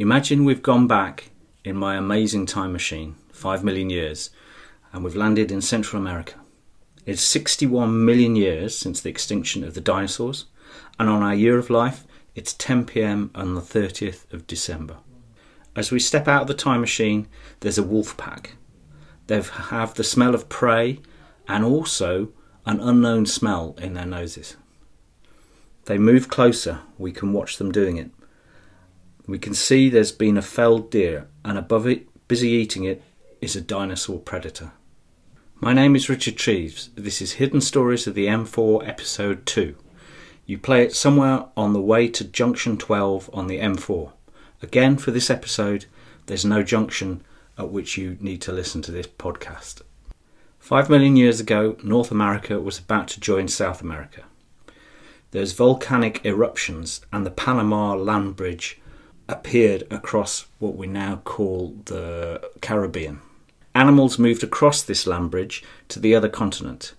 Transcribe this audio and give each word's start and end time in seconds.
Imagine 0.00 0.46
we've 0.46 0.62
gone 0.62 0.86
back 0.86 1.28
in 1.62 1.76
my 1.76 1.94
amazing 1.94 2.46
time 2.46 2.72
machine, 2.72 3.16
5 3.32 3.62
million 3.62 3.90
years, 3.90 4.30
and 4.94 5.04
we've 5.04 5.14
landed 5.14 5.52
in 5.52 5.60
Central 5.60 6.00
America. 6.00 6.36
It's 7.04 7.20
61 7.20 8.02
million 8.02 8.34
years 8.34 8.74
since 8.74 9.02
the 9.02 9.10
extinction 9.10 9.62
of 9.62 9.74
the 9.74 9.80
dinosaurs, 9.82 10.46
and 10.98 11.10
on 11.10 11.22
our 11.22 11.34
year 11.34 11.58
of 11.58 11.68
life, 11.68 12.06
it's 12.34 12.54
10 12.54 12.86
pm 12.86 13.30
on 13.34 13.54
the 13.54 13.60
30th 13.60 14.32
of 14.32 14.46
December. 14.46 14.96
As 15.76 15.90
we 15.90 16.00
step 16.00 16.26
out 16.26 16.40
of 16.40 16.48
the 16.48 16.54
time 16.54 16.80
machine, 16.80 17.28
there's 17.60 17.76
a 17.76 17.82
wolf 17.82 18.16
pack. 18.16 18.54
They 19.26 19.42
have 19.42 19.92
the 19.92 20.02
smell 20.02 20.34
of 20.34 20.48
prey 20.48 21.00
and 21.46 21.62
also 21.62 22.32
an 22.64 22.80
unknown 22.80 23.26
smell 23.26 23.74
in 23.76 23.92
their 23.92 24.06
noses. 24.06 24.56
They 25.84 25.98
move 25.98 26.30
closer, 26.30 26.78
we 26.96 27.12
can 27.12 27.34
watch 27.34 27.58
them 27.58 27.70
doing 27.70 27.98
it. 27.98 28.10
We 29.26 29.38
can 29.38 29.54
see 29.54 29.88
there's 29.88 30.12
been 30.12 30.36
a 30.36 30.42
felled 30.42 30.90
deer, 30.90 31.28
and 31.44 31.58
above 31.58 31.86
it, 31.86 32.08
busy 32.26 32.48
eating 32.48 32.84
it, 32.84 33.02
is 33.40 33.54
a 33.54 33.60
dinosaur 33.60 34.18
predator. 34.18 34.72
My 35.60 35.72
name 35.72 35.94
is 35.94 36.08
Richard 36.08 36.36
Treves. 36.36 36.88
This 36.94 37.20
is 37.20 37.32
Hidden 37.32 37.60
Stories 37.60 38.06
of 38.06 38.14
the 38.14 38.26
M4, 38.26 38.88
Episode 38.88 39.44
2. 39.46 39.76
You 40.46 40.58
play 40.58 40.82
it 40.82 40.96
somewhere 40.96 41.44
on 41.56 41.74
the 41.74 41.80
way 41.80 42.08
to 42.08 42.24
Junction 42.24 42.78
12 42.78 43.30
on 43.32 43.46
the 43.46 43.58
M4. 43.58 44.10
Again, 44.62 44.96
for 44.96 45.10
this 45.10 45.30
episode, 45.30 45.84
there's 46.26 46.44
no 46.44 46.62
junction 46.62 47.22
at 47.58 47.70
which 47.70 47.98
you 47.98 48.16
need 48.20 48.40
to 48.42 48.52
listen 48.52 48.80
to 48.82 48.90
this 48.90 49.06
podcast. 49.06 49.82
Five 50.58 50.88
million 50.88 51.16
years 51.16 51.40
ago, 51.40 51.76
North 51.82 52.10
America 52.10 52.58
was 52.58 52.78
about 52.78 53.08
to 53.08 53.20
join 53.20 53.48
South 53.48 53.82
America. 53.82 54.22
There's 55.30 55.52
volcanic 55.52 56.24
eruptions, 56.24 57.02
and 57.12 57.24
the 57.24 57.30
Panama 57.30 57.94
Land 57.94 58.34
Bridge 58.34 58.80
appeared 59.30 59.84
across 59.90 60.46
what 60.58 60.76
we 60.76 60.86
now 60.86 61.16
call 61.24 61.76
the 61.84 62.50
Caribbean 62.60 63.20
animals 63.74 64.18
moved 64.18 64.42
across 64.42 64.82
this 64.82 65.06
land 65.06 65.30
bridge 65.30 65.62
to 65.88 66.00
the 66.00 66.14
other 66.14 66.28
continent. 66.28 66.94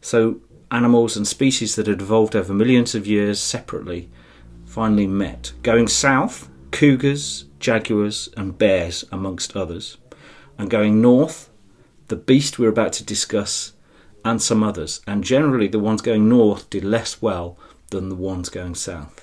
So, 0.00 0.40
animals 0.70 1.16
and 1.16 1.26
species 1.26 1.76
that 1.76 1.86
had 1.86 2.00
evolved 2.00 2.34
over 2.34 2.54
millions 2.54 2.94
of 2.94 3.06
years 3.06 3.40
separately 3.40 4.10
finally 4.64 5.06
met. 5.06 5.52
Going 5.62 5.86
south, 5.88 6.48
cougars, 6.70 7.44
jaguars, 7.60 8.28
and 8.36 8.56
bears, 8.56 9.04
amongst 9.12 9.56
others. 9.56 9.98
And 10.58 10.70
going 10.70 11.02
north, 11.02 11.50
the 12.08 12.16
beast 12.16 12.58
we're 12.58 12.68
about 12.68 12.92
to 12.94 13.04
discuss, 13.04 13.72
and 14.24 14.40
some 14.40 14.62
others. 14.62 15.00
And 15.06 15.24
generally, 15.24 15.68
the 15.68 15.78
ones 15.78 16.00
going 16.00 16.28
north 16.28 16.70
did 16.70 16.84
less 16.84 17.20
well 17.20 17.58
than 17.90 18.08
the 18.08 18.14
ones 18.14 18.48
going 18.48 18.74
south. 18.74 19.21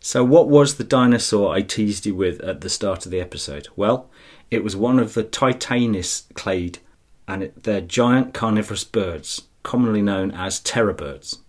So, 0.00 0.24
what 0.24 0.48
was 0.48 0.76
the 0.76 0.84
dinosaur 0.84 1.52
I 1.52 1.62
teased 1.62 2.06
you 2.06 2.14
with 2.14 2.40
at 2.40 2.60
the 2.60 2.70
start 2.70 3.04
of 3.04 3.10
the 3.12 3.20
episode? 3.20 3.68
Well, 3.74 4.08
it 4.50 4.62
was 4.62 4.76
one 4.76 4.98
of 4.98 5.14
the 5.14 5.24
Titanis 5.24 6.32
clade, 6.34 6.78
and 7.26 7.42
it, 7.42 7.64
they're 7.64 7.80
giant 7.80 8.32
carnivorous 8.32 8.84
birds, 8.84 9.42
commonly 9.62 10.00
known 10.00 10.30
as 10.30 10.60
terror 10.60 10.92
birds, 10.92 11.40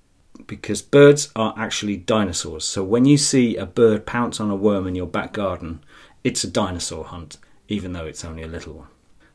because 0.47 0.81
birds 0.81 1.31
are 1.35 1.53
actually 1.57 1.97
dinosaurs. 1.97 2.65
So 2.65 2.83
when 2.83 3.05
you 3.05 3.17
see 3.17 3.55
a 3.55 3.65
bird 3.65 4.05
pounce 4.05 4.39
on 4.39 4.49
a 4.49 4.55
worm 4.55 4.87
in 4.87 4.95
your 4.95 5.07
back 5.07 5.31
garden, 5.31 5.83
it's 6.23 6.43
a 6.43 6.49
dinosaur 6.49 7.05
hunt, 7.05 7.37
even 7.67 7.93
though 7.93 8.05
it's 8.05 8.25
only 8.25 8.43
a 8.43 8.47
little 8.47 8.73
one. 8.73 8.87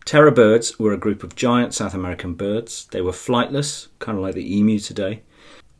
Terror 0.04 0.32
birds 0.32 0.78
were 0.78 0.92
a 0.92 0.98
group 0.98 1.22
of 1.22 1.34
giant 1.34 1.72
South 1.72 1.94
American 1.94 2.34
birds. 2.34 2.86
They 2.90 3.00
were 3.00 3.12
flightless, 3.12 3.88
kind 4.00 4.18
of 4.18 4.24
like 4.24 4.34
the 4.34 4.58
emu 4.58 4.78
today. 4.78 5.22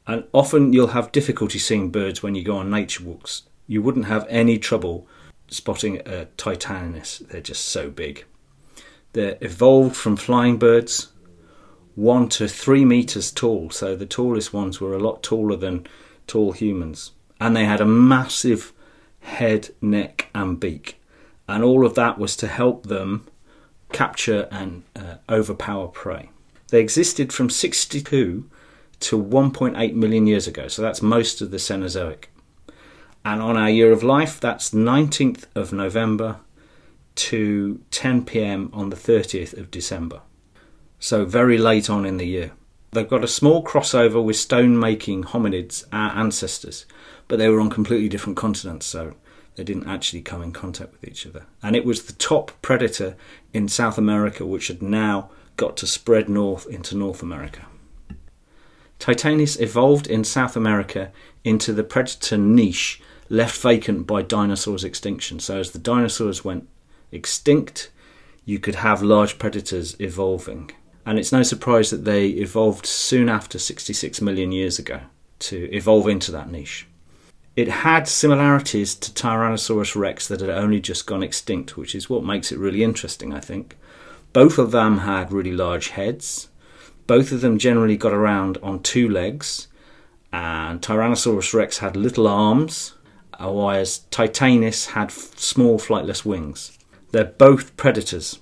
And 0.07 0.25
often 0.33 0.73
you'll 0.73 0.89
have 0.89 1.13
difficulty 1.13 1.59
seeing 1.59 1.91
birds 1.91 2.23
when 2.23 2.35
you 2.35 2.45
go 2.45 2.59
on 2.59 2.71
nature 2.71 3.05
walks. 3.05 3.43
You 3.67 3.83
wouldn't 3.83 4.07
have 4.07 4.27
any 4.29 4.59
trouble 4.59 5.07
spotting 5.49 5.99
a 6.01 6.27
Titanis. 6.37 7.27
They're 7.29 7.41
just 7.41 7.65
so 7.67 7.91
big. 7.91 8.25
They're 9.13 9.39
evolved 9.41 9.97
from 9.97 10.17
flying 10.17 10.59
birds, 10.59 11.13
one 11.95 12.29
to 12.31 12.49
three 12.49 12.85
meters 12.85 13.31
tall. 13.31 13.71
So 13.71 13.97
the 13.97 14.07
tallest 14.07 14.53
ones 14.53 14.81
were 14.81 14.95
a 14.95 14.99
lot 14.99 15.23
taller 15.23 15.57
than 15.57 15.87
tall 16.27 16.53
humans. 16.53 17.13
And 17.41 17.57
they 17.57 17.65
had 17.65 17.81
a 17.81 17.87
massive 17.87 18.73
head, 19.21 19.71
neck, 19.81 20.29
and 20.35 20.61
beak. 20.61 21.01
And 21.49 21.63
all 21.63 21.87
of 21.87 21.95
that 21.95 22.19
was 22.19 22.37
to 22.37 22.47
help 22.47 22.87
them 22.87 23.27
capture 23.93 24.49
and 24.51 24.83
uh, 24.97 25.17
overpower 25.29 25.89
prey. 25.89 26.31
They 26.69 26.81
existed 26.81 27.33
from 27.33 27.51
62 27.51 28.51
to 29.01 29.23
1.8 29.23 29.95
million 29.95 30.27
years 30.27 30.47
ago, 30.47 30.69
so 30.69 30.83
that's 30.83 31.03
most 31.03 31.41
of 31.41 31.51
the 31.51 31.57
Cenozoic. 31.59 32.27
And 33.25 33.41
on 33.41 33.57
our 33.57 33.71
year 33.71 33.93
of 33.93 34.03
life, 34.03 34.39
that's 34.39 34.71
19th 34.71 35.45
of 35.55 35.73
November 35.73 36.41
to 37.17 37.81
10 37.91 38.25
pm 38.25 38.71
on 38.73 38.91
the 38.91 38.97
30th 38.97 39.57
of 39.57 39.71
December. 39.71 40.21
So 40.99 41.25
very 41.25 41.59
late 41.59 41.89
on 41.89 42.05
in 42.05 42.17
the 42.17 42.27
year. 42.27 42.53
They've 42.93 43.09
got 43.09 43.25
a 43.25 43.29
small 43.29 43.65
crossover 43.65 44.23
with 44.23 44.37
stone 44.37 44.79
making 44.79 45.25
hominids, 45.25 45.85
our 45.93 46.11
ancestors, 46.17 46.87
but 47.27 47.39
they 47.39 47.49
were 47.49 47.61
on 47.61 47.71
completely 47.71 48.09
different 48.09 48.37
continents, 48.37 48.87
so 48.87 49.15
they 49.57 49.65
didn't 49.65 49.89
actually 49.89 50.23
come 50.23 50.43
in 50.43 50.53
contact 50.53 50.93
with 50.93 51.09
each 51.09 51.27
other. 51.27 51.47
And 51.63 51.75
it 51.75 51.85
was 51.85 52.05
the 52.05 52.13
top 52.13 52.53
predator 52.63 53.17
in 53.53 53.69
South 53.69 53.99
America, 53.99 54.47
which 54.47 54.69
had 54.69 54.83
now 54.83 55.31
got 55.57 55.77
to 55.79 55.87
spread 55.87 56.29
north 56.29 56.67
into 56.67 56.97
North 56.97 57.23
America. 57.23 57.67
Titanis 58.99 59.61
evolved 59.61 60.07
in 60.07 60.25
South 60.25 60.57
America 60.57 61.13
into 61.43 61.73
the 61.73 61.85
predator 61.85 62.39
niche 62.39 63.01
left 63.29 63.61
vacant 63.61 64.07
by 64.07 64.23
dinosaurs' 64.23 64.85
extinction. 64.85 65.41
So 65.41 65.59
as 65.59 65.73
the 65.73 65.79
dinosaurs 65.79 66.45
went 66.45 66.69
extinct, 67.13 67.91
you 68.45 68.59
could 68.59 68.77
have 68.77 69.03
large 69.03 69.39
predators 69.39 69.97
evolving. 69.99 70.71
And 71.07 71.19
it's 71.19 71.33
no 71.33 71.43
surprise 71.43 71.91
that 71.91 72.05
they 72.05 72.29
evolved 72.29 72.87
soon 72.87 73.29
after 73.29 73.59
66 73.59 74.21
million 74.21 74.53
years 74.53 74.79
ago 74.79 75.01
to 75.41 75.69
evolve 75.75 76.09
into 76.09 76.33
that 76.33 76.51
niche. 76.51 76.87
It 77.57 77.69
had 77.69 78.09
similarities 78.09 78.95
to 78.97 79.13
Tyrannosaurus 79.13 79.95
rex 79.95 80.27
that 80.29 80.41
had 80.41 80.51
only 80.51 80.81
just 80.81 81.07
gone 81.07 81.23
extinct, 81.23 81.77
which 81.77 81.95
is 81.95 82.11
what 82.11 82.25
makes 82.25 82.51
it 82.51 82.59
really 82.59 82.83
interesting, 82.83 83.33
I 83.33 83.41
think. 83.41 83.77
Both 84.33 84.59
of 84.59 84.73
them 84.73 84.99
had 84.99 85.33
really 85.33 85.53
large 85.53 85.89
heads. 85.89 86.49
Both 87.07 87.33
of 87.33 87.41
them 87.41 87.59
generally 87.59 87.97
got 87.97 88.13
around 88.13 88.59
on 88.63 88.81
two 88.81 89.09
legs, 89.09 89.69
and 90.33 90.81
Tyrannosaurus 90.81 91.53
rex 91.55 91.79
had 91.79 91.97
little 91.97 92.27
arms 92.27 92.95
whereas 93.41 94.01
Titanis 94.11 94.91
had 94.91 95.11
small 95.11 95.79
flightless 95.79 96.25
wings. 96.25 96.79
They're 97.13 97.25
both 97.25 97.77
predators, 97.77 98.41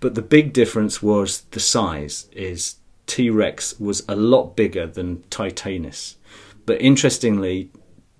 but 0.00 0.14
the 0.14 0.22
big 0.22 0.52
difference 0.52 1.02
was 1.02 1.42
the 1.50 1.60
size. 1.60 2.28
Is 2.32 2.76
T 3.06 3.30
Rex 3.30 3.78
was 3.80 4.04
a 4.08 4.16
lot 4.16 4.56
bigger 4.56 4.86
than 4.86 5.22
Titanis, 5.30 6.16
but 6.66 6.80
interestingly, 6.80 7.70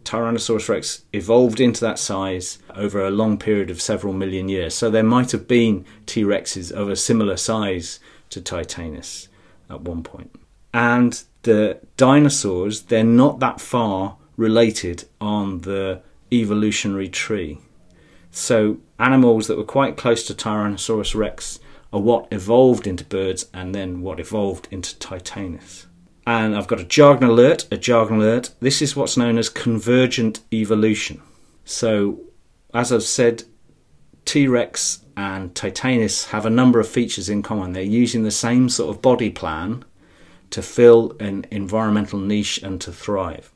Tyrannosaurus 0.04 0.68
rex 0.70 1.04
evolved 1.12 1.60
into 1.60 1.82
that 1.82 1.98
size 1.98 2.58
over 2.74 3.04
a 3.04 3.10
long 3.10 3.36
period 3.36 3.70
of 3.70 3.82
several 3.82 4.14
million 4.14 4.48
years. 4.48 4.74
So 4.74 4.90
there 4.90 5.02
might 5.02 5.32
have 5.32 5.46
been 5.46 5.84
T 6.06 6.22
Rexes 6.24 6.72
of 6.72 6.88
a 6.88 6.96
similar 6.96 7.36
size 7.36 8.00
to 8.30 8.40
Titanis 8.40 9.28
at 9.70 9.82
one 9.82 10.02
point. 10.02 10.34
And 10.72 11.22
the 11.42 11.80
dinosaurs, 11.96 12.82
they're 12.82 13.04
not 13.04 13.40
that 13.40 13.60
far 13.60 14.16
related 14.36 15.04
on 15.20 15.60
the 15.60 16.00
evolutionary 16.32 17.08
tree. 17.08 17.58
So, 18.30 18.78
animals 18.98 19.46
that 19.46 19.56
were 19.56 19.64
quite 19.64 19.96
close 19.96 20.26
to 20.26 20.34
Tyrannosaurus 20.34 21.14
rex 21.14 21.58
are 21.92 22.00
what 22.00 22.28
evolved 22.30 22.86
into 22.86 23.04
birds 23.04 23.46
and 23.54 23.74
then 23.74 24.02
what 24.02 24.20
evolved 24.20 24.68
into 24.70 24.94
Titanis. 24.96 25.86
And 26.26 26.54
I've 26.54 26.66
got 26.66 26.80
a 26.80 26.84
jargon 26.84 27.30
alert, 27.30 27.66
a 27.70 27.78
jargon 27.78 28.18
alert. 28.18 28.50
This 28.60 28.82
is 28.82 28.94
what's 28.94 29.16
known 29.16 29.38
as 29.38 29.48
convergent 29.48 30.40
evolution. 30.52 31.22
So, 31.64 32.20
as 32.74 32.92
I've 32.92 33.02
said, 33.02 33.44
T 34.28 34.46
Rex 34.46 35.06
and 35.16 35.54
Titanis 35.54 36.26
have 36.32 36.44
a 36.44 36.50
number 36.50 36.78
of 36.78 36.86
features 36.86 37.30
in 37.30 37.42
common. 37.42 37.72
They're 37.72 37.82
using 37.82 38.24
the 38.24 38.30
same 38.30 38.68
sort 38.68 38.94
of 38.94 39.00
body 39.00 39.30
plan 39.30 39.86
to 40.50 40.60
fill 40.60 41.16
an 41.18 41.46
environmental 41.50 42.18
niche 42.18 42.62
and 42.62 42.78
to 42.82 42.92
thrive. 42.92 43.50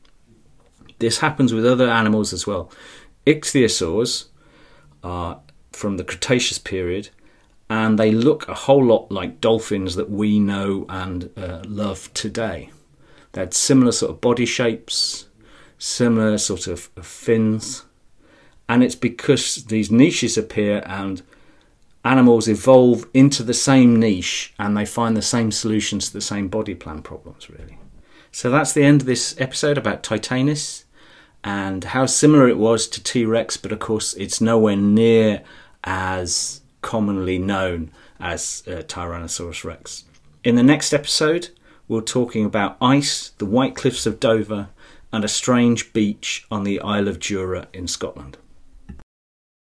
This 0.98 1.18
happens 1.18 1.52
with 1.52 1.66
other 1.66 1.90
animals 1.90 2.32
as 2.32 2.46
well. 2.46 2.72
Ichthyosaurs 3.26 4.28
are 5.04 5.40
from 5.72 5.98
the 5.98 6.04
Cretaceous 6.04 6.58
period, 6.58 7.10
and 7.68 7.98
they 7.98 8.10
look 8.10 8.48
a 8.48 8.54
whole 8.54 8.82
lot 8.82 9.12
like 9.12 9.42
dolphins 9.42 9.94
that 9.96 10.08
we 10.08 10.40
know 10.40 10.86
and 10.88 11.28
uh, 11.36 11.60
love 11.66 12.10
today. 12.14 12.70
They 13.32 13.42
had 13.42 13.52
similar 13.52 13.92
sort 13.92 14.12
of 14.12 14.22
body 14.22 14.46
shapes, 14.46 15.26
similar 15.76 16.38
sort 16.38 16.66
of, 16.66 16.88
of 16.96 17.06
fins, 17.06 17.84
and 18.68 18.82
it's 18.82 18.94
because 18.94 19.64
these 19.66 19.90
niches 19.90 20.38
appear 20.38 20.82
and 20.86 21.22
animals 22.04 22.48
evolve 22.48 23.06
into 23.14 23.42
the 23.42 23.54
same 23.54 23.98
niche 23.98 24.54
and 24.58 24.76
they 24.76 24.84
find 24.84 25.16
the 25.16 25.22
same 25.22 25.50
solutions 25.50 26.08
to 26.08 26.12
the 26.14 26.20
same 26.20 26.48
body 26.48 26.74
plan 26.74 27.02
problems, 27.02 27.48
really. 27.48 27.78
So 28.30 28.50
that's 28.50 28.72
the 28.72 28.82
end 28.82 29.02
of 29.02 29.06
this 29.06 29.38
episode 29.38 29.78
about 29.78 30.02
Titanis 30.02 30.84
and 31.44 31.84
how 31.84 32.06
similar 32.06 32.48
it 32.48 32.58
was 32.58 32.86
to 32.88 33.02
T 33.02 33.24
Rex, 33.24 33.56
but 33.56 33.72
of 33.72 33.78
course, 33.78 34.14
it's 34.14 34.40
nowhere 34.40 34.76
near 34.76 35.42
as 35.84 36.60
commonly 36.80 37.38
known 37.38 37.90
as 38.20 38.62
uh, 38.66 38.82
Tyrannosaurus 38.82 39.64
Rex. 39.64 40.04
In 40.44 40.54
the 40.54 40.62
next 40.62 40.92
episode, 40.92 41.50
we're 41.88 42.00
talking 42.00 42.44
about 42.44 42.76
ice, 42.80 43.30
the 43.38 43.46
White 43.46 43.74
Cliffs 43.74 44.06
of 44.06 44.20
Dover, 44.20 44.68
and 45.12 45.24
a 45.24 45.28
strange 45.28 45.92
beach 45.92 46.46
on 46.50 46.64
the 46.64 46.80
Isle 46.80 47.08
of 47.08 47.18
Jura 47.18 47.68
in 47.72 47.86
Scotland. 47.86 48.38